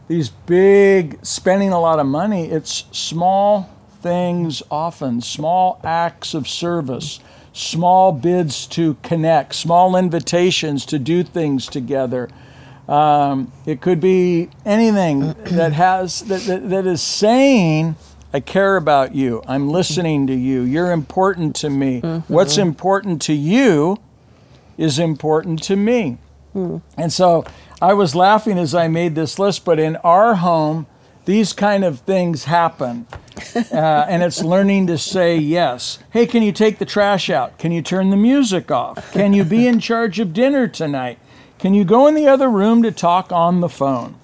these 0.06 0.28
big 0.28 1.18
spending 1.24 1.70
a 1.70 1.80
lot 1.80 1.98
of 1.98 2.06
money, 2.06 2.46
it's 2.46 2.84
small 2.92 3.68
things 4.00 4.62
often, 4.70 5.20
small 5.20 5.80
acts 5.84 6.34
of 6.34 6.48
service, 6.48 7.20
small 7.52 8.12
bids 8.12 8.66
to 8.68 8.94
connect, 9.02 9.54
small 9.54 9.96
invitations 9.96 10.86
to 10.86 10.98
do 10.98 11.22
things 11.22 11.66
together. 11.66 12.28
Um, 12.88 13.52
it 13.66 13.82
could 13.82 14.00
be 14.00 14.48
anything 14.64 15.34
that 15.44 15.72
has 15.74 16.20
that, 16.22 16.42
that, 16.42 16.70
that 16.70 16.86
is 16.86 17.02
saying, 17.02 17.96
"I 18.32 18.40
care 18.40 18.76
about 18.76 19.14
you. 19.14 19.42
I'm 19.46 19.68
listening 19.68 20.26
to 20.26 20.34
you. 20.34 20.62
You're 20.62 20.92
important 20.92 21.54
to 21.56 21.70
me. 21.70 22.00
What's 22.28 22.58
important 22.58 23.22
to 23.22 23.32
you 23.32 23.98
is 24.76 24.98
important 24.98 25.62
to 25.64 25.76
me." 25.76 26.18
And 26.96 27.12
so 27.12 27.44
I 27.80 27.94
was 27.94 28.14
laughing 28.14 28.58
as 28.58 28.74
I 28.74 28.88
made 28.88 29.14
this 29.14 29.38
list, 29.38 29.64
but 29.64 29.78
in 29.78 29.96
our 29.96 30.34
home, 30.36 30.86
these 31.24 31.52
kind 31.52 31.84
of 31.84 32.00
things 32.00 32.44
happen. 32.44 33.06
Uh, 33.72 34.04
and 34.08 34.22
it's 34.22 34.42
learning 34.42 34.88
to 34.88 34.98
say 34.98 35.36
yes. 35.38 36.00
Hey, 36.10 36.26
can 36.26 36.42
you 36.42 36.50
take 36.52 36.78
the 36.78 36.84
trash 36.84 37.30
out? 37.30 37.56
Can 37.56 37.70
you 37.70 37.82
turn 37.82 38.10
the 38.10 38.16
music 38.16 38.70
off? 38.70 39.12
Can 39.12 39.32
you 39.32 39.44
be 39.44 39.66
in 39.68 39.78
charge 39.78 40.18
of 40.18 40.32
dinner 40.32 40.66
tonight? 40.66 41.18
Can 41.58 41.72
you 41.72 41.84
go 41.84 42.06
in 42.08 42.14
the 42.14 42.26
other 42.26 42.48
room 42.48 42.82
to 42.82 42.90
talk 42.90 43.30
on 43.32 43.60
the 43.60 43.68
phone? 43.68 44.16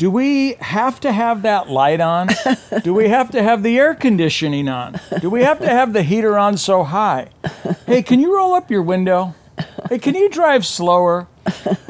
Do 0.00 0.10
we 0.10 0.54
have 0.60 0.98
to 1.00 1.12
have 1.12 1.42
that 1.42 1.68
light 1.68 2.00
on? 2.00 2.28
Do 2.82 2.94
we 2.94 3.10
have 3.10 3.32
to 3.32 3.42
have 3.42 3.62
the 3.62 3.78
air 3.78 3.94
conditioning 3.94 4.66
on? 4.66 4.98
Do 5.20 5.28
we 5.28 5.42
have 5.42 5.58
to 5.58 5.68
have 5.68 5.92
the 5.92 6.02
heater 6.02 6.38
on 6.38 6.56
so 6.56 6.84
high? 6.84 7.28
Hey, 7.84 8.02
can 8.02 8.18
you 8.18 8.34
roll 8.34 8.54
up 8.54 8.70
your 8.70 8.80
window? 8.80 9.34
Hey, 9.90 9.98
can 9.98 10.14
you 10.14 10.30
drive 10.30 10.64
slower? 10.64 11.28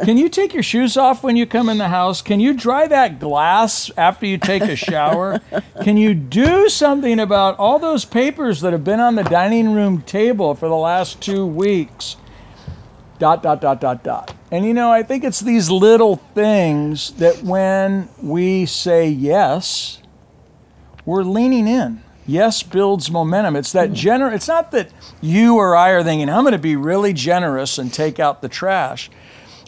Can 0.04 0.16
you 0.16 0.28
take 0.28 0.52
your 0.52 0.64
shoes 0.64 0.96
off 0.96 1.22
when 1.22 1.36
you 1.36 1.46
come 1.46 1.68
in 1.68 1.78
the 1.78 1.86
house? 1.86 2.20
Can 2.20 2.40
you 2.40 2.52
dry 2.52 2.88
that 2.88 3.20
glass 3.20 3.92
after 3.96 4.26
you 4.26 4.38
take 4.38 4.62
a 4.62 4.74
shower? 4.74 5.38
Can 5.84 5.96
you 5.96 6.12
do 6.12 6.68
something 6.68 7.20
about 7.20 7.60
all 7.60 7.78
those 7.78 8.04
papers 8.04 8.60
that 8.62 8.72
have 8.72 8.82
been 8.82 8.98
on 8.98 9.14
the 9.14 9.22
dining 9.22 9.72
room 9.72 10.02
table 10.02 10.56
for 10.56 10.68
the 10.68 10.74
last 10.74 11.20
two 11.20 11.46
weeks? 11.46 12.16
Dot, 13.20 13.42
dot, 13.42 13.60
dot, 13.60 13.80
dot, 13.82 14.02
dot. 14.02 14.34
And 14.50 14.64
you 14.64 14.72
know, 14.72 14.90
I 14.90 15.02
think 15.02 15.24
it's 15.24 15.40
these 15.40 15.70
little 15.70 16.16
things 16.16 17.12
that 17.12 17.42
when 17.42 18.08
we 18.20 18.64
say 18.64 19.08
yes, 19.08 20.00
we're 21.04 21.22
leaning 21.22 21.68
in. 21.68 22.02
Yes 22.26 22.62
builds 22.62 23.10
momentum. 23.10 23.56
It's 23.56 23.72
that 23.72 23.90
gener 23.90 24.32
it's 24.32 24.48
not 24.48 24.70
that 24.70 24.90
you 25.20 25.56
or 25.56 25.76
I 25.76 25.90
are 25.90 26.02
thinking, 26.02 26.30
I'm 26.30 26.44
going 26.44 26.52
to 26.52 26.58
be 26.58 26.76
really 26.76 27.12
generous 27.12 27.76
and 27.76 27.92
take 27.92 28.18
out 28.18 28.40
the 28.40 28.48
trash. 28.48 29.10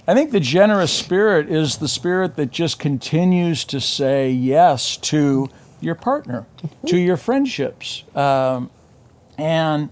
I 0.08 0.14
think 0.14 0.30
the 0.30 0.40
generous 0.40 0.90
spirit 0.90 1.50
is 1.50 1.76
the 1.76 1.88
spirit 1.88 2.36
that 2.36 2.50
just 2.52 2.78
continues 2.78 3.64
to 3.66 3.80
say 3.80 4.30
yes 4.30 4.96
to 4.98 5.50
your 5.80 5.94
partner, 5.94 6.46
to 6.86 6.96
your 6.96 7.18
friendships. 7.18 8.04
Um, 8.16 8.70
and 9.36 9.90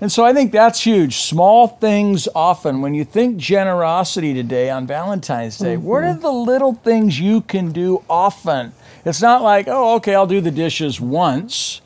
and 0.00 0.12
so 0.12 0.24
I 0.24 0.32
think 0.32 0.52
that's 0.52 0.80
huge. 0.80 1.16
Small 1.16 1.66
things 1.66 2.28
often. 2.34 2.80
When 2.80 2.94
you 2.94 3.04
think 3.04 3.36
generosity 3.36 4.32
today 4.32 4.70
on 4.70 4.86
Valentine's 4.86 5.58
Day, 5.58 5.76
what 5.76 6.04
are 6.04 6.12
mm-hmm. 6.12 6.22
the 6.22 6.32
little 6.32 6.74
things 6.74 7.18
you 7.18 7.40
can 7.40 7.72
do 7.72 8.04
often? 8.08 8.72
It's 9.04 9.20
not 9.20 9.42
like, 9.42 9.66
oh, 9.68 9.96
okay, 9.96 10.14
I'll 10.14 10.26
do 10.26 10.40
the 10.40 10.50
dishes 10.50 11.00
once. 11.00 11.80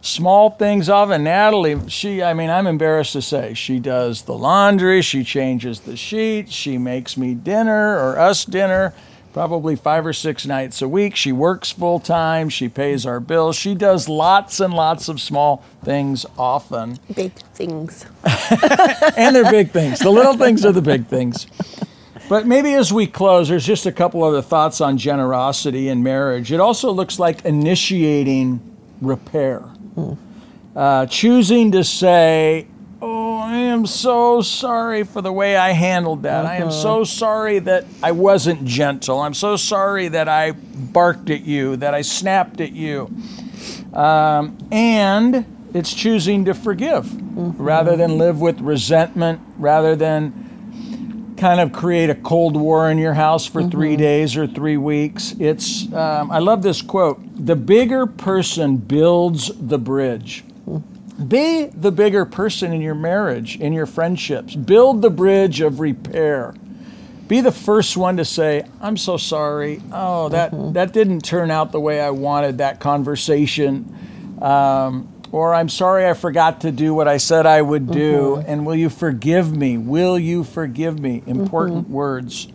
Small 0.00 0.50
things 0.50 0.88
often. 0.88 1.24
Natalie, 1.24 1.88
she, 1.88 2.22
I 2.22 2.34
mean, 2.34 2.50
I'm 2.50 2.68
embarrassed 2.68 3.14
to 3.14 3.22
say, 3.22 3.54
she 3.54 3.80
does 3.80 4.22
the 4.22 4.38
laundry, 4.38 5.02
she 5.02 5.24
changes 5.24 5.80
the 5.80 5.96
sheets, 5.96 6.52
she 6.52 6.78
makes 6.78 7.16
me 7.16 7.34
dinner 7.34 7.98
or 7.98 8.16
us 8.16 8.44
dinner 8.44 8.94
probably 9.36 9.76
five 9.76 10.06
or 10.06 10.14
six 10.14 10.46
nights 10.46 10.80
a 10.80 10.88
week. 10.88 11.14
She 11.14 11.30
works 11.30 11.70
full 11.70 12.00
time, 12.00 12.48
she 12.48 12.70
pays 12.70 13.04
our 13.04 13.20
bills, 13.20 13.54
she 13.54 13.74
does 13.74 14.08
lots 14.08 14.60
and 14.60 14.72
lots 14.72 15.10
of 15.10 15.20
small 15.20 15.62
things 15.84 16.24
often. 16.38 16.98
Big 17.14 17.34
things. 17.52 18.06
and 19.14 19.36
they're 19.36 19.50
big 19.50 19.72
things. 19.72 19.98
The 19.98 20.08
little 20.08 20.38
things 20.38 20.64
are 20.64 20.72
the 20.72 20.80
big 20.80 21.06
things. 21.08 21.46
But 22.30 22.46
maybe 22.46 22.72
as 22.72 22.94
we 22.94 23.06
close, 23.06 23.50
there's 23.50 23.66
just 23.66 23.84
a 23.84 23.92
couple 23.92 24.24
other 24.24 24.40
thoughts 24.40 24.80
on 24.80 24.96
generosity 24.96 25.90
in 25.90 26.02
marriage. 26.02 26.50
It 26.50 26.58
also 26.58 26.90
looks 26.90 27.18
like 27.18 27.44
initiating 27.44 28.58
repair, 29.02 29.62
uh, 30.74 31.04
choosing 31.04 31.72
to 31.72 31.84
say, 31.84 32.68
am 33.76 33.86
so 33.86 34.40
sorry 34.40 35.04
for 35.04 35.22
the 35.22 35.32
way 35.32 35.56
I 35.56 35.70
handled 35.70 36.22
that. 36.24 36.46
I 36.46 36.56
am 36.56 36.70
so 36.70 37.04
sorry 37.04 37.58
that 37.60 37.84
I 38.02 38.12
wasn't 38.12 38.64
gentle. 38.64 39.20
I'm 39.20 39.34
so 39.34 39.56
sorry 39.56 40.08
that 40.08 40.28
I 40.28 40.52
barked 40.52 41.30
at 41.30 41.42
you, 41.42 41.76
that 41.76 41.94
I 41.94 42.02
snapped 42.02 42.60
at 42.60 42.72
you. 42.72 43.10
Um, 43.92 44.58
and 44.72 45.46
it's 45.74 45.92
choosing 45.94 46.46
to 46.46 46.54
forgive 46.54 47.08
rather 47.60 47.96
than 47.96 48.18
live 48.18 48.40
with 48.40 48.60
resentment, 48.60 49.40
rather 49.58 49.94
than 49.94 51.34
kind 51.36 51.60
of 51.60 51.72
create 51.72 52.08
a 52.08 52.14
cold 52.14 52.56
war 52.56 52.90
in 52.90 52.96
your 52.98 53.12
house 53.14 53.46
for 53.46 53.62
three 53.68 53.96
days 53.96 54.36
or 54.36 54.46
three 54.46 54.78
weeks. 54.78 55.34
It's 55.38 55.92
um, 55.92 56.30
I 56.30 56.38
love 56.38 56.62
this 56.62 56.82
quote: 56.82 57.20
"The 57.36 57.56
bigger 57.56 58.06
person 58.06 58.78
builds 58.78 59.50
the 59.54 59.78
bridge." 59.78 60.44
Be 61.16 61.66
the 61.66 61.90
bigger 61.90 62.24
person 62.24 62.72
in 62.72 62.80
your 62.82 62.94
marriage, 62.94 63.56
in 63.58 63.72
your 63.72 63.86
friendships. 63.86 64.54
Build 64.54 65.00
the 65.02 65.10
bridge 65.10 65.60
of 65.60 65.80
repair. 65.80 66.54
Be 67.26 67.40
the 67.40 67.50
first 67.52 67.96
one 67.96 68.18
to 68.18 68.24
say, 68.24 68.64
"I'm 68.80 68.96
so 68.96 69.16
sorry. 69.16 69.80
Oh, 69.92 70.28
that 70.28 70.52
that 70.74 70.92
didn't 70.92 71.22
turn 71.24 71.50
out 71.50 71.72
the 71.72 71.80
way 71.80 72.00
I 72.00 72.10
wanted 72.10 72.58
that 72.58 72.80
conversation." 72.80 73.92
Um, 74.40 75.08
or 75.32 75.54
I'm 75.54 75.68
sorry 75.68 76.06
I 76.06 76.12
forgot 76.12 76.60
to 76.60 76.70
do 76.70 76.94
what 76.94 77.08
I 77.08 77.16
said 77.16 77.46
I 77.46 77.62
would 77.62 77.90
do, 77.90 78.42
and 78.46 78.64
will 78.64 78.76
you 78.76 78.88
forgive 78.90 79.54
me? 79.56 79.76
Will 79.78 80.18
you 80.18 80.44
forgive 80.44 81.00
me? 81.00 81.22
Important 81.26 81.90
words. 81.90 82.46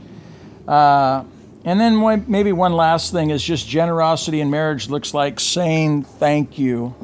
Uh, 0.67 1.23
And 1.63 1.79
then 1.79 2.23
maybe 2.27 2.51
one 2.51 2.73
last 2.73 3.11
thing 3.11 3.29
is 3.29 3.43
just 3.43 3.67
generosity 3.67 4.41
in 4.41 4.49
marriage 4.49 4.89
looks 4.89 5.13
like 5.13 5.39
saying 5.39 6.03
thank 6.03 6.57
you 6.57 6.95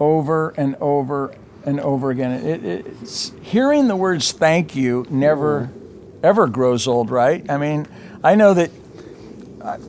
over 0.00 0.50
and 0.56 0.76
over 0.76 1.34
and 1.64 1.80
over 1.80 2.10
again. 2.10 2.32
It, 2.44 2.64
it's, 2.64 3.32
hearing 3.42 3.88
the 3.88 3.96
words 3.96 4.32
thank 4.32 4.74
you 4.76 5.06
never 5.08 5.70
ever 6.22 6.46
grows 6.46 6.86
old, 6.86 7.10
right? 7.10 7.48
I 7.50 7.58
mean, 7.58 7.86
I 8.22 8.34
know 8.34 8.54
that 8.54 8.70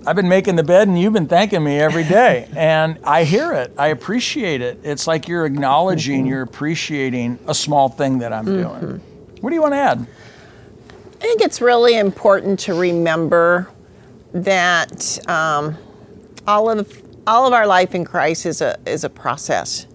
I've 0.06 0.16
been 0.16 0.30
making 0.30 0.56
the 0.56 0.64
bed 0.64 0.88
and 0.88 1.00
you've 1.00 1.14
been 1.14 1.28
thanking 1.28 1.64
me 1.64 1.80
every 1.80 2.04
day. 2.04 2.50
and 2.56 2.98
I 3.04 3.24
hear 3.24 3.54
it. 3.54 3.74
I 3.78 3.88
appreciate 3.88 4.62
it. 4.62 4.80
It's 4.84 5.08
like 5.08 5.28
you're 5.28 5.46
acknowledging, 5.46 6.22
mm-hmm. 6.22 6.28
you're 6.28 6.42
appreciating 6.42 7.40
a 7.48 7.54
small 7.54 7.90
thing 7.90 8.20
that 8.20 8.32
I'm 8.34 8.46
mm-hmm. 8.46 8.86
doing. 8.86 9.02
What 9.42 9.50
do 9.50 9.56
you 9.56 9.62
want 9.62 9.74
to 9.74 9.78
add? 9.78 10.08
I 11.16 11.28
think 11.28 11.42
it's 11.42 11.62
really 11.62 11.98
important 11.98 12.60
to 12.62 12.74
remember 12.74 13.70
that 14.34 15.20
um, 15.30 15.78
all 16.48 16.70
of 16.70 17.02
all 17.28 17.48
of 17.48 17.54
our 17.54 17.66
life 17.66 17.96
in 17.96 18.06
Christ 18.06 18.46
is 18.46 18.62
a 18.62 18.78
is 18.86 19.04
a 19.04 19.10
process. 19.10 19.88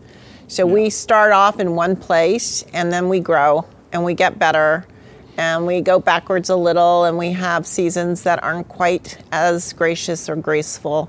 So 0.50 0.66
yeah. 0.66 0.74
we 0.74 0.90
start 0.90 1.30
off 1.30 1.60
in 1.60 1.76
one 1.76 1.94
place 1.94 2.64
and 2.72 2.92
then 2.92 3.08
we 3.08 3.20
grow 3.20 3.66
and 3.92 4.04
we 4.04 4.14
get 4.14 4.36
better 4.36 4.84
and 5.36 5.64
we 5.64 5.80
go 5.80 6.00
backwards 6.00 6.50
a 6.50 6.56
little 6.56 7.04
and 7.04 7.16
we 7.16 7.30
have 7.30 7.64
seasons 7.64 8.24
that 8.24 8.42
aren't 8.42 8.68
quite 8.68 9.16
as 9.30 9.72
gracious 9.72 10.28
or 10.28 10.34
graceful. 10.34 11.08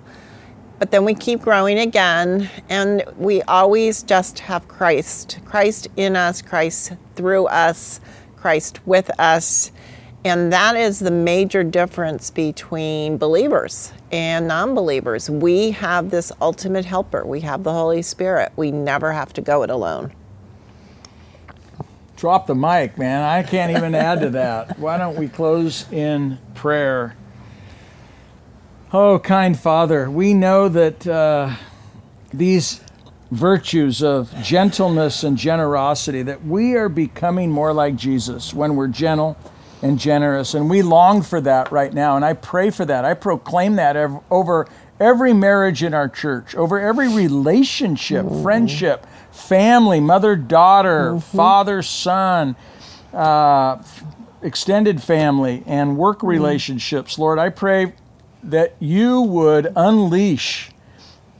But 0.77 0.91
then 0.91 1.05
we 1.05 1.15
keep 1.15 1.41
growing 1.41 1.79
again 1.79 2.51
and 2.69 3.03
we 3.17 3.41
always 3.41 4.03
just 4.03 4.37
have 4.41 4.67
Christ. 4.67 5.39
Christ 5.43 5.87
in 5.97 6.15
us, 6.15 6.43
Christ 6.43 6.93
through 7.15 7.47
us, 7.47 7.99
Christ 8.35 8.85
with 8.85 9.09
us. 9.19 9.71
And 10.23 10.53
that 10.53 10.75
is 10.75 10.99
the 10.99 11.09
major 11.09 11.63
difference 11.63 12.29
between 12.29 13.17
believers 13.17 13.91
and 14.11 14.47
non 14.47 14.73
believers. 14.75 15.29
We 15.29 15.71
have 15.71 16.09
this 16.09 16.31
ultimate 16.41 16.85
helper, 16.85 17.25
we 17.25 17.41
have 17.41 17.63
the 17.63 17.73
Holy 17.73 18.01
Spirit. 18.01 18.51
We 18.55 18.71
never 18.71 19.13
have 19.13 19.33
to 19.33 19.41
go 19.41 19.63
it 19.63 19.69
alone 19.69 20.13
drop 22.21 22.45
the 22.45 22.53
mic, 22.53 22.99
man. 22.99 23.23
I 23.23 23.41
can't 23.41 23.75
even 23.75 23.95
add 23.95 24.21
to 24.21 24.29
that. 24.29 24.77
Why 24.79 24.99
don't 24.99 25.17
we 25.17 25.27
close 25.27 25.91
in 25.91 26.37
prayer? 26.53 27.15
Oh, 28.93 29.17
kind 29.17 29.59
Father, 29.59 30.07
we 30.07 30.35
know 30.35 30.69
that 30.69 31.07
uh, 31.07 31.55
these 32.31 32.81
virtues 33.31 34.03
of 34.03 34.31
gentleness 34.43 35.23
and 35.23 35.35
generosity, 35.35 36.21
that 36.21 36.45
we 36.45 36.75
are 36.75 36.89
becoming 36.89 37.49
more 37.49 37.73
like 37.73 37.95
Jesus 37.95 38.53
when 38.53 38.75
we're 38.75 38.87
gentle 38.87 39.35
and 39.81 39.99
generous. 39.99 40.53
And 40.53 40.69
we 40.69 40.81
long 40.81 41.21
for 41.21 41.41
that 41.41 41.71
right 41.71 41.93
now. 41.93 42.15
And 42.15 42.23
I 42.23 42.33
pray 42.33 42.69
for 42.69 42.85
that. 42.85 43.05
I 43.05 43.13
proclaim 43.13 43.75
that 43.75 43.95
over 44.29 44.67
every 44.99 45.33
marriage 45.33 45.83
in 45.83 45.93
our 45.93 46.07
church, 46.07 46.55
over 46.55 46.79
every 46.79 47.07
relationship, 47.07 48.25
mm-hmm. 48.25 48.43
friendship, 48.43 49.05
family, 49.31 49.99
mother, 49.99 50.35
daughter, 50.35 51.11
mm-hmm. 51.11 51.37
father, 51.37 51.81
son, 51.81 52.55
uh, 53.13 53.81
extended 54.41 55.01
family, 55.01 55.63
and 55.65 55.97
work 55.97 56.19
mm-hmm. 56.19 56.27
relationships. 56.27 57.17
Lord, 57.17 57.39
I 57.39 57.49
pray 57.49 57.93
that 58.43 58.75
you 58.79 59.21
would 59.21 59.71
unleash 59.75 60.71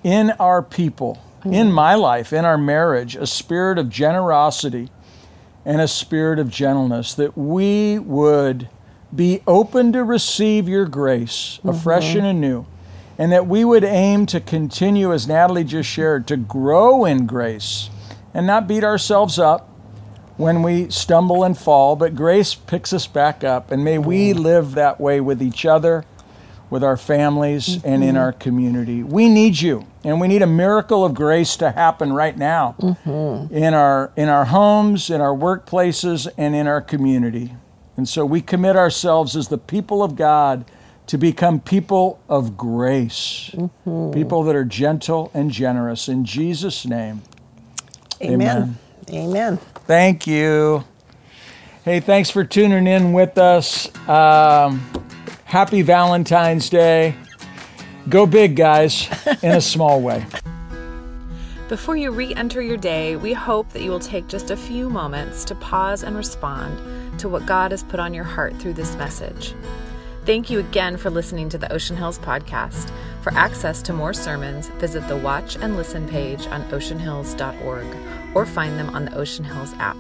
in 0.04 0.32
our 0.32 0.64
people, 0.64 1.22
mm-hmm. 1.40 1.54
in 1.54 1.72
my 1.72 1.96
life, 1.96 2.34
in 2.34 2.46
our 2.46 2.58
marriage, 2.58 3.16
a 3.16 3.28
spirit 3.28 3.78
of 3.78 3.90
generosity 3.90 4.90
and 5.66 5.82
a 5.82 5.88
spirit 5.88 6.40
of 6.40 6.50
gentleness, 6.50 7.14
that 7.14 7.38
we 7.38 8.00
would 8.00 8.70
be 9.14 9.42
open 9.46 9.92
to 9.94 10.04
receive 10.04 10.68
your 10.68 10.86
grace 10.86 11.60
afresh 11.64 12.10
mm-hmm. 12.10 12.20
and 12.20 12.28
anew 12.28 12.66
and 13.22 13.32
that 13.32 13.46
we 13.46 13.64
would 13.64 13.84
aim 13.84 14.26
to 14.26 14.40
continue, 14.40 15.14
as 15.14 15.28
Natalie 15.28 15.64
just 15.64 15.88
shared, 15.88 16.26
to 16.28 16.36
grow 16.36 17.06
in 17.06 17.28
grace 17.28 17.92
and 18.34 18.48
not 18.48 18.68
beat 18.68 18.84
ourselves 18.84 19.38
up 19.38 19.70
when 20.38 20.64
we 20.64 20.90
stumble 20.90 21.44
and 21.44 21.56
fall, 21.56 21.96
but 21.96 22.16
grace 22.16 22.56
picks 22.56 22.94
us 22.94 23.06
back 23.06 23.44
up. 23.44 23.70
And 23.70 23.84
may 23.84 24.00
we 24.00 24.34
live 24.34 24.72
that 24.74 25.00
way 25.00 25.22
with 25.22 25.40
each 25.40 25.68
other, 25.68 26.04
with 26.72 26.84
our 26.84 26.98
families, 26.98 27.78
mm-hmm. 27.78 27.88
and 27.88 28.04
in 28.04 28.18
our 28.18 28.32
community. 28.32 29.04
We 29.04 29.30
need 29.30 29.60
you, 29.60 29.86
and 30.04 30.20
we 30.20 30.28
need 30.28 30.42
a 30.42 30.48
miracle 30.48 31.06
of 31.06 31.14
grace 31.14 31.56
to 31.58 31.70
happen 31.70 32.14
right 32.14 32.36
now 32.36 32.76
mm-hmm. 32.80 33.54
in, 33.54 33.76
our, 33.76 34.12
in 34.16 34.30
our 34.30 34.46
homes, 34.46 35.12
in 35.12 35.22
our 35.22 35.36
workplaces, 35.36 36.28
and 36.38 36.56
in 36.56 36.66
our 36.66 36.82
community. 36.82 37.54
And 37.98 38.10
so 38.10 38.26
we 38.26 38.42
commit 38.42 38.76
ourselves 38.76 39.36
as 39.36 39.50
the 39.50 39.58
people 39.60 40.02
of 40.02 40.16
God 40.16 40.66
to 41.08 41.18
become 41.18 41.60
people 41.60 42.22
of 42.30 42.56
grace, 42.56 43.52
mm-hmm. 43.54 44.12
people 44.12 44.44
that 44.44 44.56
are 44.56 44.64
gentle 44.64 45.30
and 45.34 45.52
generous. 45.52 46.08
In 46.08 46.24
Jesus' 46.24 46.86
name. 46.86 47.22
Amen. 48.22 48.78
Amen. 49.10 49.28
Amen. 49.28 49.58
Thank 49.88 50.26
you. 50.26 50.86
Hey, 51.84 52.00
thanks 52.00 52.30
for 52.30 52.46
tuning 52.46 52.88
in 52.88 53.12
with 53.12 53.38
us. 53.38 53.90
Um, 54.08 55.01
happy 55.52 55.82
Valentine's 55.82 56.70
Day. 56.70 57.14
Go 58.08 58.26
big, 58.26 58.56
guys, 58.56 59.10
in 59.44 59.52
a 59.52 59.62
small 59.74 60.02
way. 60.02 60.26
Before 61.68 61.98
you 61.98 62.12
re 62.12 62.34
enter 62.36 62.62
your 62.62 62.78
day, 62.78 63.18
we 63.18 63.34
hope 63.34 63.70
that 63.72 63.82
you 63.82 63.92
will 63.92 64.00
take 64.00 64.28
just 64.28 64.50
a 64.50 64.56
few 64.56 64.90
moments 64.90 65.44
to 65.46 65.56
pause 65.56 66.04
and 66.04 66.16
respond 66.16 67.20
to 67.20 67.28
what 67.28 67.46
God 67.46 67.72
has 67.72 67.84
put 67.84 68.00
on 68.00 68.14
your 68.14 68.24
heart 68.24 68.58
through 68.60 68.74
this 68.74 68.96
message. 68.96 69.54
Thank 70.26 70.50
you 70.50 70.60
again 70.60 70.96
for 70.96 71.10
listening 71.10 71.50
to 71.50 71.58
the 71.58 71.72
Ocean 71.72 71.98
Hills 71.98 72.20
podcast. 72.20 72.90
For 73.22 73.34
access 73.34 73.82
to 73.84 73.94
more 73.94 74.14
sermons, 74.14 74.68
visit 74.80 75.06
the 75.10 75.18
Watch 75.18 75.58
and 75.58 75.76
Listen 75.76 76.08
page 76.08 76.48
on 76.48 76.64
oceanhills.org 76.70 77.88
or 78.36 78.46
find 78.46 78.80
them 78.80 78.90
on 78.92 79.06
the 79.06 79.16
Ocean 79.16 79.44
Hills 79.44 79.74
app. 79.80 79.98